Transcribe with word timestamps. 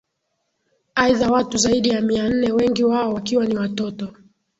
aidha 0.95 1.31
watu 1.31 1.57
zaidi 1.57 1.89
ya 1.89 2.01
mia 2.01 2.29
nne 2.29 2.51
wengi 2.51 2.83
wao 2.83 3.13
wakiwa 3.13 3.45
ni 3.45 3.55
watoto 3.55 4.13